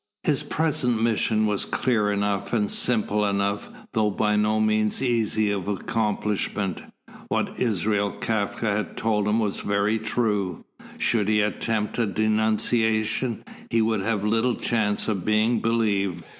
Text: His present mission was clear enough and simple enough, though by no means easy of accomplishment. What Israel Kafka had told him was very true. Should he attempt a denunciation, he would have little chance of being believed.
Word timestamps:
His 0.23 0.41
present 0.41 0.99
mission 0.99 1.45
was 1.45 1.63
clear 1.63 2.11
enough 2.11 2.53
and 2.53 2.71
simple 2.71 3.23
enough, 3.23 3.69
though 3.93 4.09
by 4.09 4.35
no 4.35 4.59
means 4.59 4.99
easy 4.99 5.51
of 5.51 5.67
accomplishment. 5.67 6.81
What 7.27 7.59
Israel 7.59 8.11
Kafka 8.11 8.77
had 8.77 8.97
told 8.97 9.27
him 9.27 9.37
was 9.37 9.59
very 9.59 9.99
true. 9.99 10.65
Should 10.97 11.27
he 11.27 11.41
attempt 11.41 11.99
a 11.99 12.07
denunciation, 12.07 13.43
he 13.69 13.83
would 13.83 14.01
have 14.01 14.23
little 14.25 14.55
chance 14.55 15.07
of 15.07 15.23
being 15.23 15.59
believed. 15.59 16.23